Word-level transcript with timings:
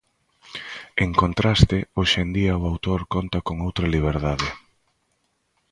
En 1.03 1.11
contraste, 1.21 1.77
hoxe 1.97 2.17
en 2.25 2.29
día 2.37 2.53
o 2.61 2.63
autor 2.71 2.99
conta 3.13 3.39
con 3.47 3.55
outra 3.67 3.85
liberdade. 3.95 4.49